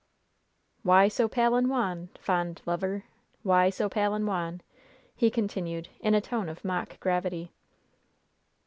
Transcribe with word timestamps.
"'Why 0.81 1.07
so 1.09 1.27
pale 1.27 1.53
and 1.53 1.69
wan, 1.69 2.09
fond 2.19 2.63
lover? 2.65 3.03
Why 3.43 3.69
so 3.69 3.87
pale 3.87 4.15
and 4.15 4.25
wan?'" 4.25 4.61
he 5.15 5.29
continued, 5.29 5.89
in 5.99 6.15
a 6.15 6.21
tone 6.21 6.49
of 6.49 6.65
mock 6.65 6.99
gravity. 6.99 7.51